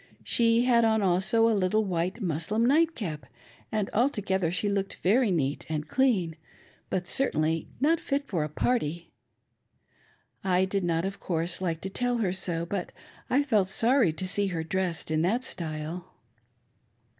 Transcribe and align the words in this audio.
She 0.23 0.63
had 0.63 0.83
on 0.83 1.03
also 1.03 1.47
a 1.47 1.53
little 1.53 1.85
white 1.85 2.23
muslin 2.23 2.65
nightcap, 2.65 3.27
and 3.71 3.87
altogether 3.93 4.51
she 4.51 4.67
looked 4.67 4.95
very 5.03 5.29
neat 5.29 5.67
and 5.69 5.87
clean, 5.87 6.37
but 6.89 7.05
certainly 7.05 7.67
hot 7.83 7.99
fit 7.99 8.25
for 8.27 8.43
a 8.43 8.49
party. 8.49 9.11
I 10.43 10.65
did 10.65 10.83
not, 10.83 11.05
of 11.05 11.19
course, 11.19 11.61
like 11.61 11.81
to 11.81 11.89
tell 11.91 12.17
her 12.17 12.33
so, 12.33 12.65
but 12.65 12.91
I 13.29 13.43
felt 13.43 13.67
sorry 13.67 14.11
to 14.11 14.27
see 14.27 14.47
her 14.47 14.63
dressed 14.63 15.11
in 15.11 15.21
that 15.21 15.43
style. 15.43 16.11